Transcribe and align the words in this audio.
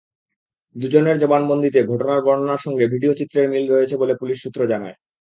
দুজনের 0.75 1.17
জবানবন্দিতে 1.17 1.79
ঘটনার 1.83 2.19
বর্ণনার 2.21 2.63
সঙ্গে 2.65 2.85
ভিডিওচিত্রের 2.87 3.49
মিল 3.49 3.65
রয়েছে 3.67 3.95
বলে 3.97 4.13
পুলিশ 4.15 4.37
সূত্র 4.43 4.61
জানায়। 4.67 4.95